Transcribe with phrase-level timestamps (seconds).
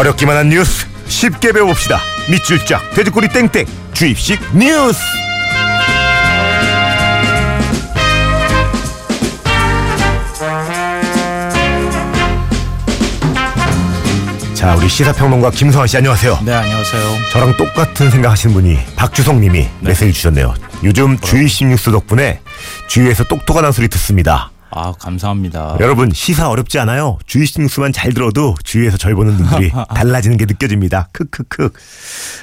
[0.00, 2.00] 어렵기만 한 뉴스 쉽게 배워봅시다.
[2.30, 4.98] 밑줄 쫙 돼지꼬리 땡땡 주입식 뉴스.
[14.54, 16.40] 자 우리 시사평론가 김성환 씨 안녕하세요.
[16.44, 17.02] 네, 안녕하세요.
[17.32, 20.54] 저랑 똑같은 생각하시는 분이 박주성님이 메시지 주셨네요.
[20.82, 22.40] 요즘 주입식 뉴스 덕분에
[22.88, 24.49] 주위에서 똑똑한 소리 듣습니다.
[24.70, 25.76] 아, 감사합니다.
[25.80, 27.18] 여러분 시사 어렵지 않아요.
[27.26, 31.08] 주의식 뉴스만 잘 들어도 주위에서 절 보는 눈들이 달라지는 게 느껴집니다.
[31.12, 31.70] 크크크.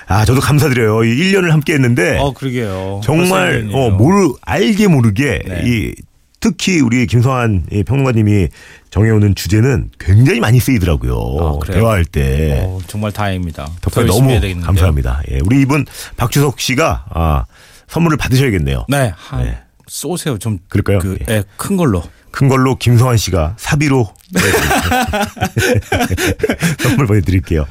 [0.08, 1.04] 아 저도 감사드려요.
[1.04, 3.02] 이 1년을 함께 했는데 어, 그러게요.
[3.04, 3.90] 정말 어.
[3.91, 5.62] 모르 알게 모르게 네.
[5.66, 5.95] 이
[6.40, 8.49] 특히 우리 김성환 이 평론가님이
[8.91, 11.59] 정해오는 주제는 굉장히 많이 쓰이더라고요.
[11.62, 11.66] 아?
[11.66, 12.62] 대화할 때.
[12.63, 13.66] 어, 정말 다행입니다.
[13.82, 14.62] 더 덕분에 너무.
[14.62, 15.21] 감사합니다.
[15.32, 15.85] 예, 우리 이분
[16.16, 17.46] 박주석 씨가 아,
[17.88, 18.85] 선물을 받으셔야겠네요.
[18.88, 19.57] 네, 한 네.
[19.88, 20.38] 쏘세요.
[20.38, 20.99] 좀 그럴까요?
[20.99, 21.34] 그, 예.
[21.38, 22.04] 예, 큰 걸로.
[22.38, 24.13] 큰 걸로 김성환 씨가 사비로
[26.77, 27.66] 선물 보내드릴게요.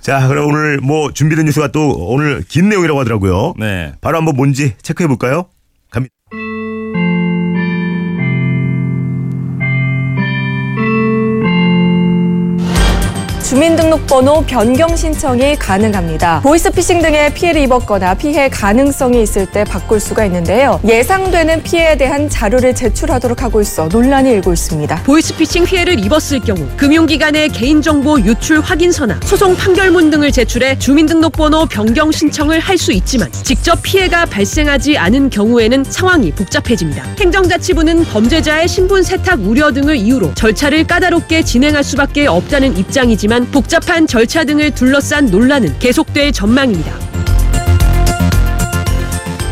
[0.00, 3.54] 자, 그럼 오늘 뭐 준비된 뉴스가 또 오늘 긴 내용이라고 하더라고요.
[3.58, 3.94] 네.
[4.00, 5.46] 바로 한번 뭔지 체크해 볼까요?
[13.52, 16.40] 주민등록번호 변경 신청이 가능합니다.
[16.40, 20.80] 보이스피싱 등의 피해를 입었거나 피해 가능성이 있을 때 바꿀 수가 있는데요.
[20.88, 25.02] 예상되는 피해에 대한 자료를 제출하도록 하고 있어 논란이 일고 있습니다.
[25.02, 32.58] 보이스피싱 피해를 입었을 경우 금융기관에 개인정보 유출 확인서나 소송 판결문 등을 제출해 주민등록번호 변경 신청을
[32.58, 37.04] 할 수 있지만 직접 피해가 발생하지 않은 경우에는 상황이 복잡해집니다.
[37.20, 44.44] 행정자치부는 범죄자의 신분 세탁 우려 등을 이유로 절차를 까다롭게 진행할 수밖에 없다는 입장이지만 복잡한 절차
[44.44, 46.92] 등을 둘러싼 논란은 계속될 전망입니다.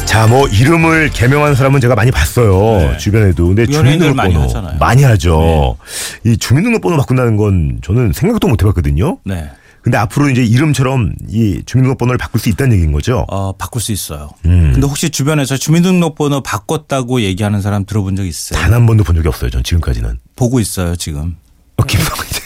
[0.07, 2.91] 자, 뭐 이름을 개명한 사람은 제가 많이 봤어요.
[2.91, 2.97] 네.
[2.99, 3.47] 주변에도.
[3.47, 4.79] 근데 연예인들 주민등록번호 많이 하잖아요.
[4.79, 5.77] 많이 하죠.
[6.25, 9.19] 이 주민등록번호 바꾼다는 건 저는 생각도 못 해봤거든요.
[9.25, 9.49] 네.
[9.83, 13.25] 근데 앞으로 이제 이름처럼 이 주민등록번호를 바꿀 수 있다는 얘기인 거죠.
[13.31, 14.31] 어, 바꿀 수 있어요.
[14.47, 14.71] 음.
[14.73, 18.61] 근데 혹시 주변에서 주민등록번호 바꿨다고 얘기하는 사람 들어본 적 있어요?
[18.61, 19.49] 단 한 번도 본 적이 없어요.
[19.49, 20.19] 전 지금까지는.
[20.37, 21.37] 보고 있어요, 지금.
[21.77, 22.40] 어, 김성환 씨.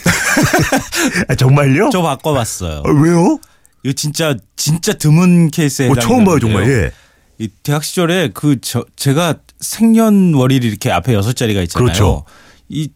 [1.27, 1.89] 아, 정말요?
[1.91, 2.83] 저 바꿔봤어요.
[2.85, 3.39] 어, 왜요?
[3.83, 6.69] 이거 진짜 진짜 드문 케이스에 어, 처음 봐요, 정말.
[6.69, 6.91] 예.
[7.37, 11.85] 이 대학 시절에 그 저 제가 생년월일이 이렇게 앞에 여섯 자리가 있잖아요.
[11.85, 12.23] 그렇죠.
[12.69, 12.89] 이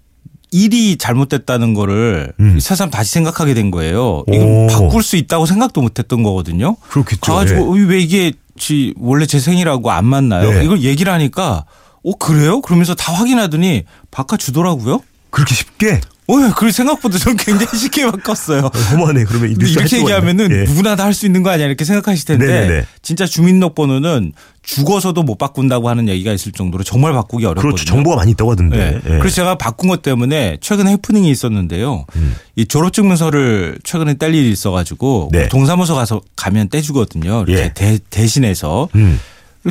[0.52, 2.60] 일이 잘못됐다는 거를 음.
[2.60, 4.24] 새삼 다시 생각하게 된 거예요.
[4.32, 4.68] 이거 오.
[4.68, 6.76] 바꿀 수 있다고 생각도 못했던 거거든요.
[6.90, 7.20] 그렇겠죠.
[7.22, 10.52] 가가지고 어, 왜 이게 지 원래 제 생일하고 안 맞나요?
[10.52, 10.64] 네.
[10.66, 11.66] 이걸 얘기를 하니까
[12.04, 12.62] 어 그래요?
[12.62, 15.02] 그러면서 다 확인하더니 바꿔 주더라고요.
[15.30, 16.02] 그렇게 쉽게?
[16.32, 18.66] 어, 그 생각보다 전 굉장히 쉽게 바꿨어요.
[18.66, 19.24] 어, 허무하네.
[19.24, 20.52] 그러면 이 뉴스 할 이렇게 얘기하면은.
[20.52, 20.64] 예.
[20.66, 22.86] 누구나 다 할 수 있는 거 아니야 이렇게 생각하실 텐데 네네네.
[23.02, 27.72] 진짜 주민등록번호는 죽어서도 못 바꾼다고 하는 얘기가 있을 정도로 정말 바꾸기 어렵거든요.
[27.72, 27.86] 그렇죠.
[27.86, 28.78] 정보가 많이 있다고 하던데.
[28.78, 29.14] 네.
[29.16, 29.18] 예.
[29.18, 32.06] 그래서 제가 바꾼 것 때문에 최근에 해프닝이 있었는데요.
[32.16, 32.36] 음.
[32.56, 35.48] 이 졸업증명서를 최근에 뗄 일이 있어가지고 네.
[35.50, 37.46] 동사무소 가서 가면 떼주거든요.
[37.48, 37.74] 이렇게 예.
[37.74, 39.20] 대, 대신해서 음.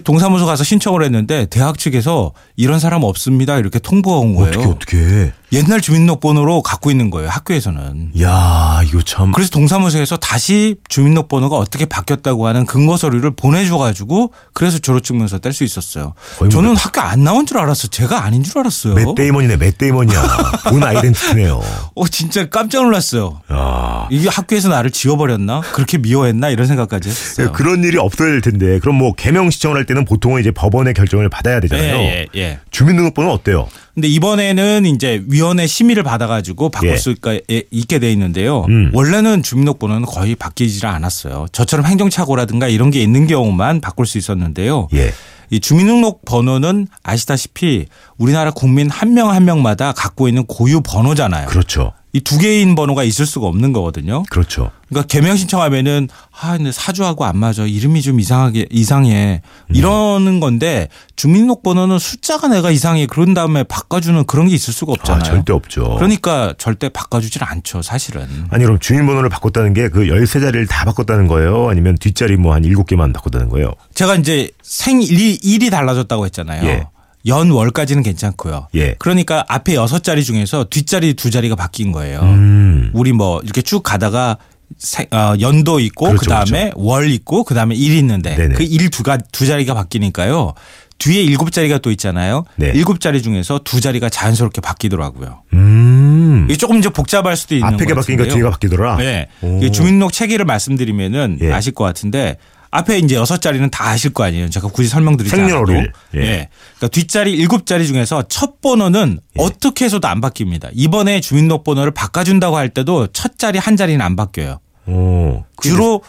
[0.05, 4.51] 동사무소 가서 신청을 했는데 대학 측에서 이런 사람 없습니다 이렇게 통보가 온 거예요.
[4.61, 5.33] 어떻게, 어떻게.
[5.53, 8.13] 옛날 주민등록번호로 갖고 있는 거예요 학교에서는.
[8.21, 9.33] 야 이거 참.
[9.33, 16.15] 그래서 동사무소에서 다시 주민등록번호가 어떻게 바뀌었다고 하는 근거 서류를 보내줘가지고 그래서 졸업증명서 뗄 수 있었어요.
[16.39, 17.89] 거의 뭐 저는 학교 안 나온 줄 알았어.
[17.89, 18.95] 제가 아닌 줄 알았어요.
[18.95, 20.23] 맷데이먼이네, 맷데이먼이야.
[20.69, 21.63] 본 아이덴티티네요.
[21.95, 23.41] 어 진짜 깜짝 놀랐어요.
[23.51, 25.63] 야 이게 학교에서 나를 지워버렸나?
[25.73, 26.51] 그렇게 미워했나?
[26.51, 27.53] 이런 생각까지 했어요.
[27.53, 28.79] 그런 일이 없어야 될 텐데.
[28.81, 31.97] 그럼 뭐 개명 신청을 할 때는 보통은 이제 법원의 결정을 받아야 되잖아요.
[31.97, 32.59] 예, 예, 예.
[32.71, 33.67] 주민등록번호는 어때요?
[33.99, 36.97] 근데 이번에는 이제 위원회 심의를 받아가지고 바꿀 예.
[36.99, 37.19] 수 있-
[37.51, 38.65] 예, 있게 돼 있는데요.
[38.69, 38.93] 음.
[38.95, 41.47] 원래는 주민등록번호는 거의 바뀌질 않았어요.
[41.51, 44.87] 저처럼 행정착오라든가 이런 게 있는 경우만 바꿀 수 있었는데요.
[44.95, 45.13] 예.
[45.51, 47.87] 이 주민등록 번호는 아시다시피
[48.19, 51.49] 우리나라 국민 한 명한 명마다 갖고 있는 고유 번호잖아요.
[51.49, 51.93] 그렇죠.
[52.13, 54.23] 이 두 개인 번호가 있을 수가 없는 거거든요.
[54.31, 54.71] 그렇죠.
[54.89, 56.09] 그러니까 개명 신청하면은
[56.41, 59.75] 아 근데 사주하고 안 맞아 이름이 좀 이상하게 이상해 음.
[59.75, 65.21] 이러는 건데 주민등록번호는 숫자가 내가 이상해 그런 다음에 바꿔주는 그런 게 있을 수가 없잖아요.
[65.21, 65.97] 아, 절대 없죠.
[65.97, 68.27] 그러니까 절대 바꿔주질 않죠 사실은.
[68.51, 71.69] 아니 그럼 주민번호를 바꿨다는 게그 13자리를 다 바꿨다는 거예요?
[71.69, 73.73] 아니면 뒷자리 뭐한 7개만 바꿨다는 거예요?
[73.95, 76.65] 제가 이제 생일이 일이 달라졌다고 했잖아요.
[76.67, 76.87] 예.
[77.27, 78.69] 연월까지는 괜찮고요.
[78.75, 78.95] 예.
[78.99, 82.21] 그러니까 앞에 여섯 자리 중에서 뒷자리 두 자리가 바뀐 거예요.
[82.21, 82.91] 음.
[82.95, 84.39] 우리 뭐 이렇게 쭉 가다가
[84.77, 88.55] 세- 어, 연도 있고 그렇죠, 그 다음에 월 있고 그 다음에 일 있는데 네네.
[88.55, 90.55] 그 일 두가 두 자리가 바뀌니까요.
[90.99, 92.45] 뒤에 일곱 자리가 또 있잖아요.
[92.57, 92.73] 네.
[92.75, 95.43] 일곱 자리 중에서 두 자리가 자연스럽게 바뀌더라고요.
[95.53, 96.47] 음.
[96.49, 98.35] 이게 조금 이제 복잡할 수도 있는 앞에가 것 바뀌니까.
[98.35, 98.97] 뒤에가 바뀌더라?
[98.97, 99.29] 네.
[99.43, 99.61] 오.
[99.71, 101.53] 주민등록 체계를 말씀드리면은 예.
[101.53, 102.37] 아실 것 같은데
[102.71, 104.51] 앞에 이제 여섯 자리는 다 아실 거 아니에요.
[104.51, 105.49] 제가 굳이 설명드리지 않아도.
[105.49, 105.93] 생년월일.
[106.17, 106.19] 예.
[106.21, 106.49] 예.
[106.77, 109.43] 그러니까 뒷자리 일곱 자리 중에서 첫 번호는 예.
[109.43, 110.71] 어떻게 해서도 안 바뀝니다.
[110.75, 114.59] 이번에 주민등록번호를 바꿔준다고 할 때도 첫 자리 한 자리는 안 바뀌어요.
[114.87, 115.45] 어.
[115.57, 116.03] 그게 주로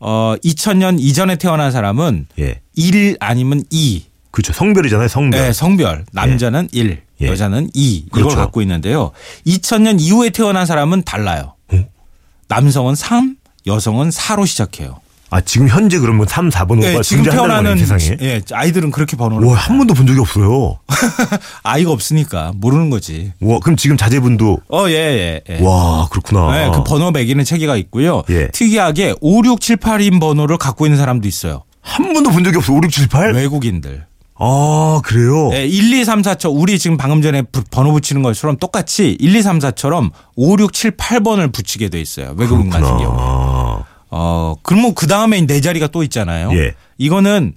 [0.00, 2.60] 어 2000년 이전에 태어난 사람은 예.
[2.74, 4.04] 1 아니면 2.
[4.32, 4.52] 그렇죠.
[4.54, 5.08] 성별이잖아요.
[5.08, 5.40] 성별.
[5.40, 6.06] 네, 성별.
[6.12, 7.26] 남자는 1, 예.
[7.26, 7.96] 여자는 2.
[8.06, 8.36] 이걸 그렇죠.
[8.36, 9.12] 갖고 있는데요.
[9.46, 11.54] 2000년 이후에 태어난 사람은 달라요.
[11.70, 11.84] 어?
[12.48, 13.36] 남성은 3,
[13.66, 15.01] 여성은 4로 시작해요.
[15.34, 18.18] 아, 지금 현재 그러면 3, 4 번호가 네, 지금 태어나는 세상에.
[18.20, 20.78] 예, 아이들은 그렇게 번호를 와, 한 번도 본 적이 없어요.
[21.64, 23.32] 아이가 없으니까 모르는 거지.
[23.40, 25.40] 와, 그럼 지금 자제분도 어, 예, 예.
[25.48, 25.62] 예.
[25.64, 26.52] 와, 그렇구나.
[26.52, 28.24] 네, 그 번호 매기는 체계가 있고요.
[28.28, 28.48] 예.
[28.48, 31.62] 특이하게 5, 6, 7, 8인 번호를 갖고 있는 사람도 있어요.
[31.80, 32.74] 한 번도 본 적이 없어.
[32.74, 33.32] 5, 6, 7, 8?
[33.32, 34.04] 외국인들.
[34.38, 35.48] 아, 그래요?
[35.50, 39.16] 네, 1, 2, 3, 4, 처 우리 지금 방금 전에 부- 번호 붙이는 것처럼 똑같이
[39.18, 42.34] 1, 2, 3, 4처럼 5, 6, 7, 8번을 붙이게 돼 있어요.
[42.36, 42.98] 외국인 같은 경우.
[42.98, 43.91] 그렇구나.
[44.14, 46.52] 어, 그러면 그 다음에 네 자리가 또 있잖아요.
[46.52, 46.74] 예.
[46.98, 47.54] 이거는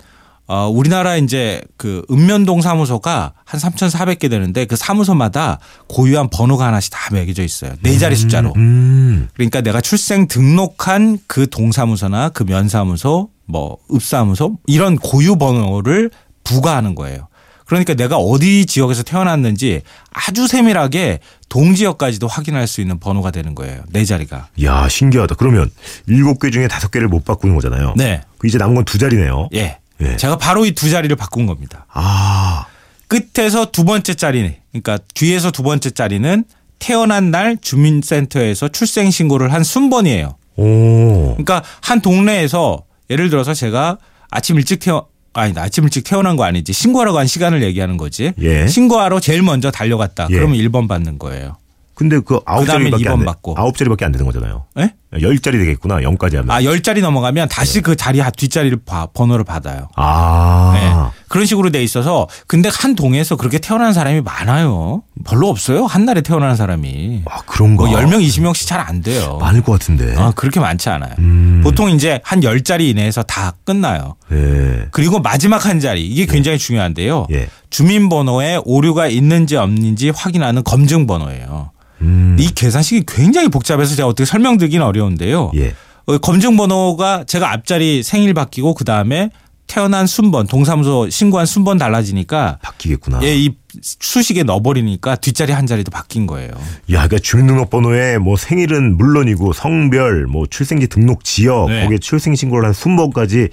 [0.48, 7.14] 어, 우리나라 이제 그 읍면동 사무소가 한 3,400개 되는데 그 사무소마다 고유한 번호가 하나씩 다
[7.14, 7.74] 매겨져 있어요.
[7.82, 8.54] 네 자리 숫자로.
[8.56, 9.28] 음.
[9.34, 16.10] 그러니까 내가 출생 등록한 그 동사무소나 그 면사무소, 뭐 읍사무소 이런 고유 번호를
[16.44, 17.28] 부과하는 거예요.
[17.66, 19.82] 그러니까 내가 어디 지역에서 태어났는지
[20.14, 21.20] 아주 세밀하게
[21.50, 23.82] 동지역까지도 확인할 수 있는 번호가 되는 거예요.
[23.90, 24.48] 네 자리가.
[24.64, 25.36] 야, 신기하다.
[25.36, 25.72] 그러면
[26.08, 27.94] 7개 중에 5개를 못 바꾸는 거잖아요.
[27.98, 28.22] 네.
[28.38, 29.50] 그 이제 남은 건 두 자리네요.
[29.56, 29.78] 예.
[30.02, 30.18] 예.
[30.18, 31.86] 제가 바로 이 두 자리를 바꾼 겁니다.
[31.92, 32.66] 아.
[33.08, 36.44] 끝에서 두 번째 자리, 그러니까 뒤에서 두 번째 자리는
[36.80, 40.36] 태어난 날 주민센터에서 출생 신고를 한 순번이에요.
[40.58, 41.34] 오.
[41.36, 43.98] 그러니까 한 동네에서 예를 들어서 제가
[44.32, 48.34] 아침 일찍 태어 아니 아침 일찍 태어난 거 아니지 신고하러 간 시간을 얘기하는 거지.
[48.40, 48.68] 예.
[48.68, 50.28] 신고하러 제일 먼저 달려갔다.
[50.32, 50.34] 예.
[50.36, 51.58] 그러면 1번 받는 거예요.
[51.94, 53.26] 근데 그 아홉 자리밖에 안 돼.
[53.26, 53.56] 받고.
[53.58, 54.66] 아홉 자리밖에 안 되는 거잖아요.
[54.80, 54.94] 예?
[55.22, 55.98] 열 자리 되겠구나.
[56.02, 56.52] 0까지 하면.
[56.52, 59.88] 아, 10자리 넘어가면 다시 그 자리 뒷자리를 봐- 번호를 받아요.
[59.96, 60.72] 아.
[60.76, 61.16] 네.
[61.28, 65.04] 그런 식으로 돼 있어서 근데 한 동에서 그렇게 태어난 사람이 많아요.
[65.26, 65.86] 별로 없어요.
[65.86, 67.24] 한 날에 태어나는 사람이.
[67.26, 67.86] 아, 그런가.
[67.86, 69.38] 뭐 10명, 20명씩 잘 안 돼요.
[69.42, 70.16] 많을 것 같은데.
[70.18, 71.14] 아, 그렇게 많지 않아요.
[71.20, 71.62] 음.
[71.64, 74.16] 보통 이제 한 10자리 이내에서 다 끝나요.
[74.32, 74.86] 예.
[74.92, 77.28] 그리고 마지막 한 자리 이게 굉장히 중요한데요.
[77.32, 77.48] 예.
[77.70, 81.72] 주민번호에 오류가 있는지 없는지 확인하는 검증번호예요.
[82.02, 82.36] 음.
[82.40, 85.52] 이 계산식이 굉장히 복잡해서 제가 어떻게 설명드리긴 어려운데요.
[85.56, 85.74] 예.
[86.06, 89.30] 어, 검증번호가 제가 앞자리 생일 바뀌고 그 다음에
[89.68, 93.22] 태어난 순번 동사무소 신고한 순번 달라지니까 바뀌겠구나.
[93.24, 96.52] 예, 이 수식에 넣어버리니까 뒷자리 한 자리도 바뀐 거예요.
[96.52, 101.84] 야, 그러니까 주민등록번호에 뭐 생일은 물론이고 성별, 뭐 출생지 등록 지역, 네.
[101.84, 103.50] 거기에 출생신고를 한 순번까지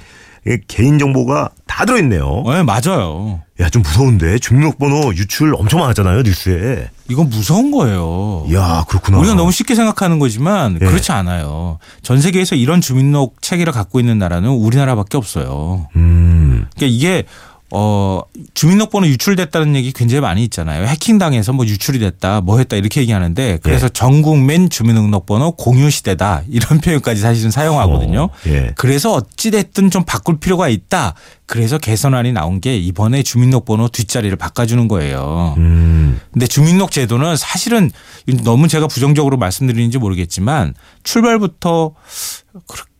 [0.67, 2.43] 개인 정보가 다 들어있네요.
[2.47, 3.41] 네, 맞아요.
[3.61, 6.91] 야, 좀 무서운데 주민등록번호 유출 엄청 많았잖아요 뉴스에.
[7.09, 8.47] 이건 무서운 거예요.
[8.53, 9.19] 야, 그렇구나.
[9.19, 10.87] 우리가 너무 쉽게 생각하는 거지만 예.
[10.87, 11.79] 그렇지 않아요.
[12.03, 15.89] 전 세계에서 이런 주민등록 체계를 갖고 있는 나라는 우리나라밖에 없어요.
[15.95, 16.67] 음.
[16.75, 17.25] 그러니까 이게
[17.75, 18.21] 어
[18.53, 20.85] 주민등록번호 유출됐다는 얘기 굉장히 많이 있잖아요.
[20.85, 27.23] 해킹당해서 뭐 유출이 됐다, 뭐 했다 이렇게 얘기하는데 그래서 전국민 주민등록번호 공유 시대다 이런 표현까지
[27.23, 28.25] 사실은 사용하거든요.
[28.25, 28.73] 어, 예.
[28.77, 31.15] 그래서 어찌 됐든 좀 바꿀 필요가 있다.
[31.47, 35.55] 그래서 개선안이 나온 게 이번에 주민등록번호 뒷자리를 바꿔주는 거예요.
[35.57, 36.21] 음.
[36.31, 37.91] 근데 주민등록 제도는 사실은
[38.45, 40.75] 너무 제가 부정적으로 말씀드리는지 모르겠지만
[41.05, 41.93] 출발부터
[42.67, 42.92] 그렇게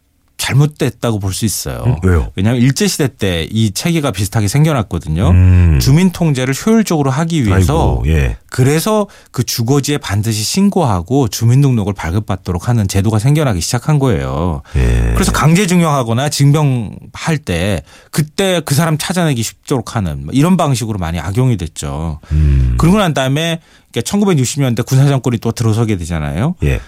[0.43, 1.83] 잘못됐다고 볼 수 있어요.
[1.87, 2.31] 음, 왜요?
[2.35, 5.31] 왜냐하면 일제 시대 때 이 체계가 비슷하게 생겨났거든요.
[5.31, 5.79] 음.
[5.81, 8.37] 주민 통제를 효율적으로 하기 위해서 아이고, 예.
[8.51, 14.63] 그래서 그 주거지에 반드시 신고하고 주민등록을 발급받도록 하는 제도가 생겨나기 시작한 거예요.
[14.77, 15.13] 예.
[15.15, 21.19] 그래서 강제 증여하거나 징병할 때 그때 그 사람 찾아내기 쉽도록 하는 뭐 이런 방식으로 많이
[21.21, 22.21] 악용이 됐죠.
[22.33, 22.75] 음.
[22.79, 23.61] 그러고 난 다음에
[23.95, 26.57] 1960년대 군사 정권이 또 들어서게 되잖아요.
[26.65, 26.81] 예.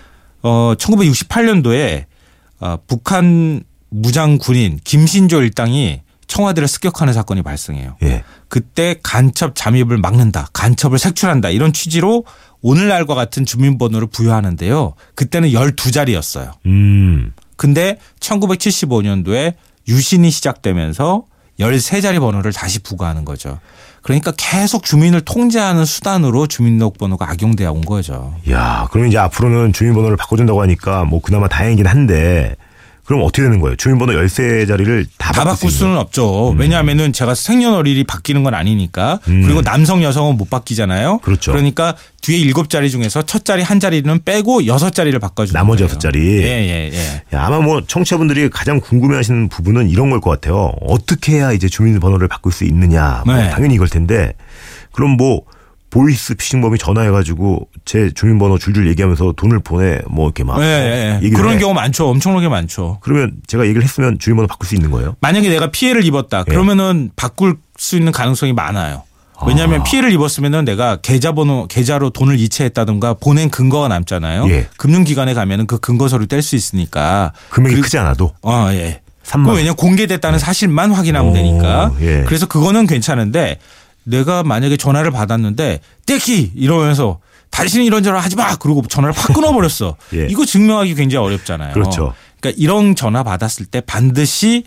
[0.43, 2.05] 어 1968년도에
[2.61, 7.97] 어, 북한 무장 군인 김신조 일당이 청와대를 습격하는 사건이 발생해요.
[8.03, 8.25] 예.
[8.49, 12.25] 그때 간첩 잠입을 막는다, 간첩을 색출한다 이런 취지로
[12.63, 14.95] 오늘날과 같은 주민번호를 부여하는데요.
[15.15, 16.53] 그때는 12자리였어요.
[16.67, 17.33] 음.
[17.57, 19.55] 근데 1975년도에
[19.87, 21.25] 유신이 시작되면서
[21.61, 23.61] 13자리 번호를 다시 부과하는 거죠.
[24.05, 28.35] 그러니까 계속 주민을 통제하는 수단으로 주민등록번호가 악용되어 온 거죠.
[28.51, 32.55] 야, 그럼 이제 앞으로는 주민번호를 바꿔준다고 하니까 뭐 그나마 다행이긴 한데
[33.05, 33.77] 그럼 어떻게 되는 거예요?
[33.77, 36.55] 주민번호 13자리를 다, 다 바꿀 수 수는 없죠.
[36.57, 39.21] 왜냐하면은 제가 생년월일이 바뀌는 건 아니니까.
[39.29, 39.43] 음.
[39.43, 41.19] 그리고 남성 여성은 못 바뀌잖아요.
[41.19, 41.53] 그렇죠.
[41.53, 45.83] 그러니까 뒤에 일곱 자리 중에서 첫 자리 한 자리는 빼고 여섯 자리를 바꿔주는 나머지.
[45.85, 46.19] 여섯 자리.
[46.43, 47.23] 예예 예.
[47.37, 50.73] 야, 아마 뭐 청취자분들이 가장 궁금해하시는 부분은 이런 걸 것 같아요.
[50.81, 53.23] 어떻게 해야 이제 주민번호를 바꿀 수 있느냐.
[53.27, 53.51] 뭐 네.
[53.51, 54.33] 당연히 이걸 텐데
[54.93, 55.43] 그럼 뭐
[55.95, 61.21] 보이스 피싱범이 전화해가지고 제 주민번호 줄줄 얘기하면서 돈을 보내 뭐 이렇게 막 예.
[61.23, 61.59] 얘기를 그런 해.
[61.61, 62.09] 경우 많죠.
[62.09, 62.99] 엄청나게 많죠.
[63.01, 65.15] 그러면 제가 얘기를 했으면 주민번호 바꿀 수 있는 거예요?
[65.21, 66.41] 만약에 내가 피해를 입었다.
[66.49, 66.51] 예.
[66.51, 69.05] 그러면은 바꿀 수 있는 가능성이 많아요.
[69.47, 69.85] 왜냐하면 아.
[69.85, 74.49] 피해를 입었으면은 내가 계좌번호 계좌로 돈을 이체했다든가 보낸 근거가 남잖아요.
[74.51, 74.67] 예.
[74.77, 77.33] 금융기관에 가면은 그 근거 서류 뗄 수 있으니까.
[77.51, 79.01] 금액이 그리고- 크지 않아도 어, 예.
[79.25, 81.93] 3만 그 왜냐 공개됐다는 사실만 확인하면 오, 되니까.
[82.01, 82.25] 예.
[82.27, 83.59] 그래서 그거는 괜찮은데
[84.05, 87.21] 내가 만약에 전화를 받았는데 떼키 이러면서
[87.51, 88.57] 다시는 이런저런 하지 마.
[88.57, 89.97] 그러고 전화를 확 끊어버렸어.
[90.15, 90.27] 예.
[90.29, 91.73] 이거 증명하기 굉장히 어렵잖아요.
[91.73, 92.15] 그렇죠.
[92.41, 94.65] 그러니까 이런 전화 받았을 때 반드시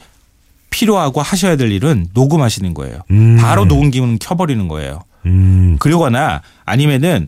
[0.70, 3.00] 필요하고 하셔야 될 일은 녹음하시는 거예요.
[3.12, 3.38] 음.
[3.40, 5.02] 바로 녹음 기능 켜버리는 거예요.
[5.26, 5.78] 음.
[5.80, 7.28] 그러거나 아니면은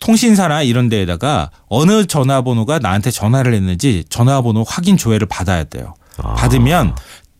[0.00, 5.94] 통신사나 이런 데에다가 어느 전화번호가 나한테 전화를 했는지 전화번호 확인 조회를 받아야 돼요.
[6.18, 6.34] 아.
[6.34, 6.94] 받으면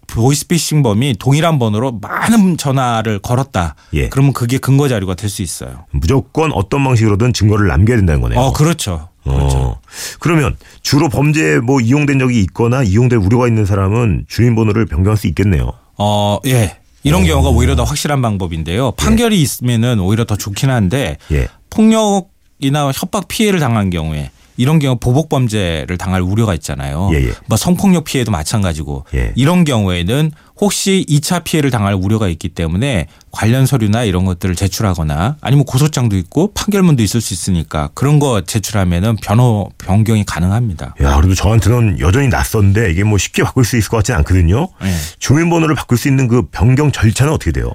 [0.08, 3.74] 보이스피싱범이 동일한 번호로 많은 전화를 걸었다.
[3.94, 4.08] 예.
[4.08, 5.84] 그러면 그게 근거 자료가 될 수 있어요.
[5.90, 8.40] 무조건 어떤 방식으로든 증거를 남겨야 된다는 거네요.
[8.40, 9.08] 어, 그렇죠.
[9.24, 9.58] 그렇죠.
[9.58, 9.80] 어.
[10.20, 15.72] 그러면 주로 범죄에 뭐 이용된 적이 있거나 이용될 우려가 있는 사람은 주민번호를 변경할 수 있겠네요.
[15.98, 16.78] 어, 예.
[17.02, 18.92] 이런 경우가 오히려 더 확실한 방법인데요.
[18.92, 21.46] 판결이 있으면은 오히려 더 좋긴 한데 예.
[21.68, 27.10] 폭력 이나 협박 피해를 당한 경우에 이런 경우 보복 범죄를 당할 우려가 있잖아요.
[27.14, 27.32] 예, 예.
[27.46, 29.32] 뭐 성폭력 피해도 마찬가지고 예.
[29.36, 35.64] 이런 경우에는 혹시 2차 피해를 당할 우려가 있기 때문에 관련 서류나 이런 것들을 제출하거나 아니면
[35.64, 40.96] 고소장도 있고 판결문도 있을 수 있으니까 그런 거 제출하면은 변호 변경이 가능합니다.
[41.02, 44.68] 야, 그래도 저한테는 여전히 낯선데 이게 뭐 쉽게 바꿀 수 있을 것 같지는 않거든요.
[44.82, 44.94] 예.
[45.20, 47.70] 주민번호를 바꿀 수 있는 그 변경 절차는 어떻게 돼요?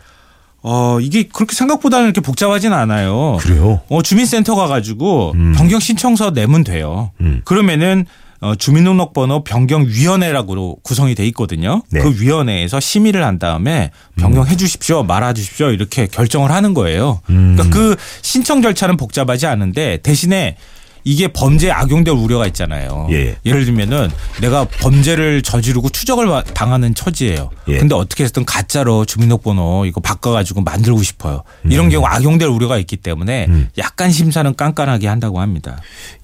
[0.63, 3.37] 어, 이게 그렇게 생각보다는 이렇게 복잡하진 않아요.
[3.41, 3.81] 그래요?
[3.89, 7.11] 어, 주민센터 가가지고 변경 신청서 내면 돼요.
[7.21, 7.41] 음.
[7.43, 8.05] 그러면은
[8.43, 11.81] 어, 주민등록번호 변경위원회라고 구성이 돼 있거든요.
[11.91, 12.01] 네.
[12.01, 17.21] 그 위원회에서 심의를 한 다음에 변경해 주십시오, 말아 주십시오 이렇게 결정을 하는 거예요.
[17.29, 17.55] 음.
[17.55, 20.57] 그러니까 그 신청 절차는 복잡하지 않은데 대신에
[21.05, 23.07] 이게 범죄에 악용될 우려가 있잖아요.
[23.11, 23.35] 예.
[23.45, 24.09] 예를 들면은
[24.41, 27.49] 내가 범죄를 저지르고 추적을 와- 당하는 처지예요.
[27.67, 27.77] 예.
[27.77, 31.43] 근데 어떻게 해서든 가짜로 주민등록번호 이거 바꿔가지고 만들고 싶어요.
[31.65, 31.71] 음.
[31.71, 35.77] 이런 경우 악용될 우려가 있기 때문에 약간 심사는 깐깐하게 한다고 합니다.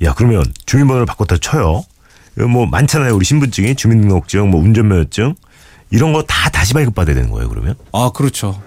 [0.03, 1.83] 야, 그러면 주민번호를 바꿨다 쳐요.
[2.50, 3.13] 뭐 많잖아요.
[3.15, 5.36] 우리 신분증이 주민등록증, 뭐 운전면허증
[5.91, 7.75] 이런 거 다 다시 발급받아야 되는 거예요, 그러면?
[7.91, 8.62] 아 그렇죠.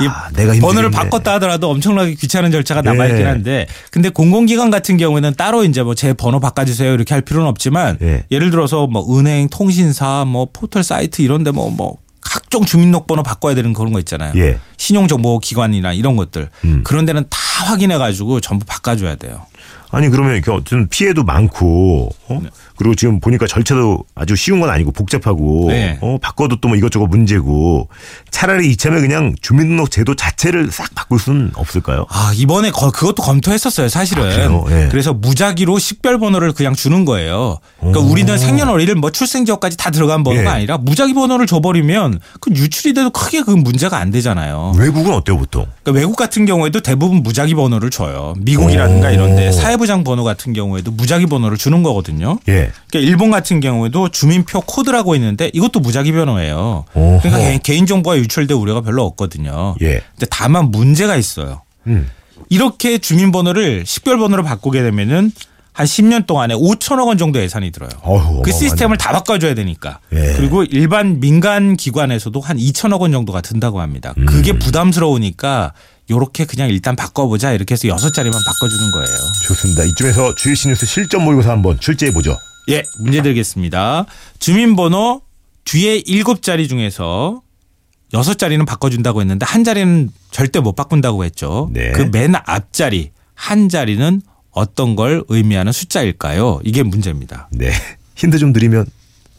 [0.00, 0.90] 이 아, 내가 번호를 힘들겠네.
[0.90, 2.90] 바꿨다 하더라도 엄청나게 귀찮은 절차가 네.
[2.90, 7.48] 남아있긴 한데 근데 공공기관 같은 경우에는 따로 이제 뭐 제 번호 바꿔주세요 이렇게 할 필요는
[7.48, 8.24] 없지만 네.
[8.30, 13.92] 예를 들어서 뭐 은행, 통신사, 뭐 포털 사이트 이런데 뭐뭐 각종 주민등록번호 바꿔야 되는 그런
[13.92, 14.32] 거 있잖아요.
[14.36, 14.58] 예.
[14.76, 16.82] 신용정보기관이나 이런 것들 음.
[16.84, 19.46] 그런 데는 다 확인해 가지고 전부 바꿔줘야 돼요.
[19.90, 22.40] 아니 그러면 이렇게 어쨌든 피해도 많고 어?
[22.42, 22.48] 네.
[22.76, 25.98] 그리고 지금 보니까 절차도 아주 쉬운 건 아니고 복잡하고 네.
[26.02, 26.18] 어?
[26.20, 27.88] 바꿔도 또 뭐 이것저것 문제고
[28.30, 32.06] 차라리 이참에 그냥 주민등록 제도 자체를 싹 바꿀 수는 없을까요?
[32.10, 34.24] 아 이번에 거- 그것도 검토했었어요 사실은.
[34.52, 34.64] 아?
[34.70, 34.88] 예.
[34.90, 37.58] 그래서 무작위로 식별 번호를 그냥 주는 거예요.
[37.78, 38.10] 그러니까 오.
[38.10, 40.54] 우리는 생년월일 뭐 출생지역까지 다 들어간 번호가 예.
[40.56, 44.72] 아니라 무작위 번호를 줘버리면 그 유출이 돼도 크게 그 문제가 안 되잖아요.
[44.76, 45.66] 외국은 어때요 보통?
[45.84, 48.34] 그러니까 외국 같은 경우에도 대부분 무작위 번호를 줘요.
[48.38, 49.12] 미국이라든가 오.
[49.12, 52.38] 이런데 사회부장 번호 같은 경우에도 무작위 번호를 주는 거거든요.
[52.48, 52.70] 예.
[52.88, 56.84] 그러니까 일본 같은 경우에도 주민표 코드라고 있는데 이것도 무작위 번호예요.
[56.94, 57.20] 오호.
[57.22, 59.74] 그러니까 개인- 개인정보가 유출될 우려가 별로 없거든요.
[59.82, 60.02] 예.
[60.12, 61.62] 근데 다만 문제가 있어요.
[61.86, 62.08] 음.
[62.48, 65.32] 이렇게 주민번호를 식별번호로 바꾸게 되면은
[65.76, 67.90] 한 10년 동안에 5천억 원 정도 예산이 들어요.
[68.02, 68.50] 어휴, 그.
[68.50, 70.00] 시스템을 다 바꿔줘야 되니까.
[70.12, 70.32] 예.
[70.36, 74.14] 그리고 일반 민간 기관에서도 한 2천억 원 정도가 든다고 합니다.
[74.16, 74.24] 음.
[74.24, 75.74] 그게 부담스러우니까
[76.10, 79.18] 요렇게 그냥 일단 바꿔보자 이렇게 해서 여섯 자리만 바꿔주는 거예요.
[79.48, 79.84] 좋습니다.
[79.84, 82.34] 이쯤에서 주일시 뉴스 실전 모의고사 한번 출제해 보죠.
[82.70, 84.06] 예, 문제 드리겠습니다.
[84.38, 85.20] 주민번호
[85.64, 87.42] 뒤에 일곱 자리 중에서
[88.14, 91.68] 여섯 자리는 바꿔준다고 했는데 한 자리는 절대 못 바꾼다고 했죠.
[91.72, 91.92] 네.
[91.92, 94.22] 그 맨 앞자리 한 자리는
[94.56, 96.60] 어떤 걸 의미하는 숫자일까요?
[96.64, 97.48] 이게 문제입니다.
[97.52, 97.70] 네.
[98.14, 98.86] 힌트 좀 드리면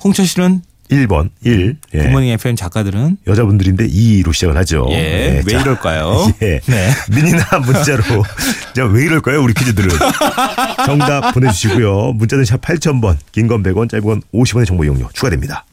[0.03, 1.75] 홍철 씨는 1번 1.
[1.95, 2.03] 예.
[2.03, 4.85] 굿모닝 FM 작가들은 여자분들인데 2로 시작을 하죠.
[4.91, 6.31] 예, 왜 자, 이럴까요?
[6.43, 6.59] 예.
[6.65, 6.89] 네.
[7.09, 8.03] 미니나 문자로
[8.75, 9.41] 자, 왜 이럴까요?
[9.41, 9.89] 우리 퀴즈들은.
[10.85, 12.13] 정답 보내주시고요.
[12.13, 15.65] 문자는 샵 8000번, 긴 건 100원, 짧은 건 50원의 정보 이용료 추가됩니다.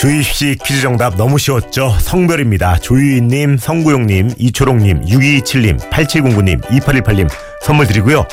[0.00, 1.94] 주입씨 퀴즈 정답 너무 쉬웠죠?
[2.00, 2.78] 성별입니다.
[2.78, 7.28] 조유인님, 성구용님, 이초롱님, 6227님, 8709님, 2818님
[7.60, 8.24] 선물 드리고요.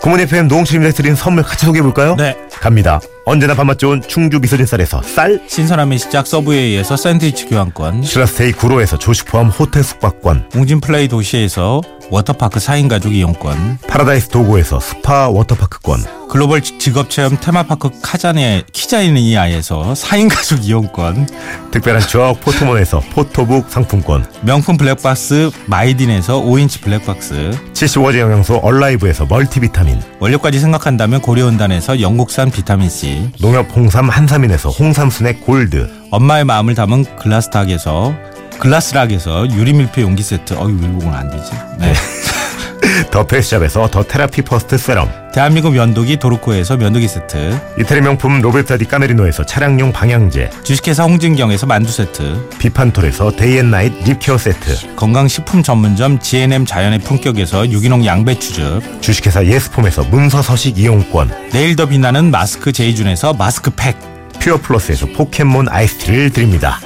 [0.00, 2.16] 구몬 FM 노홍철님에서 드린 선물 같이 소개해볼까요?
[2.16, 2.36] 네.
[2.50, 3.00] 갑니다.
[3.24, 9.26] 언제나 밥맛 좋은 충주 미소진 쌀에서 쌀, 신선함의 시작 서브웨이에서 샌드위치 교환권, 시라스테이 구로에서 조식
[9.26, 16.60] 포함 호텔 숙박권, 웅진 플레이 도시에서 워터파크 4인 가족 이용권, 파라다이스 도고에서 스파 워터파크권, 글로벌
[16.60, 21.26] 직업체험 테마파크 카자네 키자니아에서 4인 가족 이용권,
[21.70, 30.60] 특별한 추억 포토몬에서 포토북 상품권, 명품 블랙박스 마이딘에서 5인치 블랙박스, 75가지 영양소 얼라이브에서 멀티비타민, 원료까지
[30.60, 38.14] 생각한다면 고려은단에서 영국산 비타민C, 농협 홍삼 한삼인에서 홍삼 스낵 골드, 엄마의 마음을 담은 글라스락에서
[38.62, 40.54] 글라스락에서 유리 밀폐 용기 세트.
[40.54, 41.50] 어이 밀봉은 안 되지.
[41.78, 41.92] 네.
[43.10, 47.58] 더페이스샵에서 더 테라피 퍼스트 세럼 대한민국 면도기 도루코에서 면도기 세트.
[47.80, 52.50] 이태리 명품 로베르타 디 까메리노에서 차량용 방향제 주식회사 홍진경에서 만두 세트.
[52.60, 59.02] 비판톨에서 데이앤나잇 립케어 세트 건강식품 전문점 GNM 자연의 품격에서 유기농 양배추즙.
[59.02, 64.11] 주식회사 예스폼에서 문서 서식 이용권 내일 더 빛나는 마스크 제이준에서 마스크팩.
[64.42, 66.80] 퓨어 플러스에서 포켓몬 아이스티를 드립니다.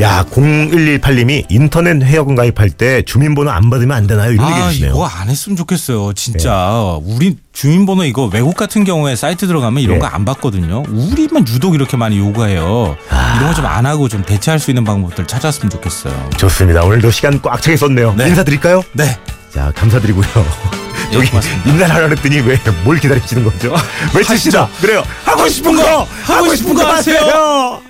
[0.00, 4.32] 야 0118님이 인터넷 회원 가입할 때 주민번호 안 받으면 안 되나요?
[4.32, 4.90] 이런 얘기 아, 해주시네요.
[4.92, 6.12] 이거 안 했으면 좋겠어요.
[6.14, 6.98] 진짜.
[7.04, 10.00] 우리 주민번호 이거 외국 같은 경우에 사이트 들어가면 이런 네.
[10.08, 10.84] 거안 받거든요.
[10.88, 12.96] 우리만 유독 이렇게 많이 요구해요.
[13.10, 13.34] 아.
[13.36, 16.30] 이런 거 좀 안 하고 좀 대체할 수 있는 방법들 찾았으면 좋겠어요.
[16.36, 16.82] 좋습니다.
[16.84, 18.14] 오늘도 시간 꽉 차게 썼네요.
[18.16, 18.28] 네.
[18.28, 18.82] 인사드릴까요?
[18.92, 19.16] 네.
[19.52, 20.81] 자 감사드리고요.
[21.12, 21.30] 예, 여기.
[21.66, 23.74] 인사를 하라 그랬더니 왜 뭘 기다리시는 거죠?
[24.14, 24.68] 외칩시다.
[24.80, 25.02] 그래요.
[25.24, 27.80] 하고 싶은 거 하고 싶은 거 하세요.